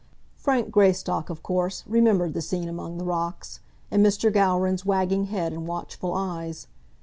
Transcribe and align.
Frank 0.35 0.71
Greystock, 0.71 1.29
of 1.29 1.43
course, 1.43 1.83
remembered 1.85 2.33
the 2.33 2.41
scene 2.41 2.67
among 2.67 2.97
the 2.97 3.03
rocks, 3.05 3.59
and 3.91 4.03
Mr. 4.03 4.33
Gowran's 4.33 4.83
wagging 4.83 5.25
head 5.25 5.53
and 5.53 5.67
watchful 5.67 6.15
eyes. 6.15 6.65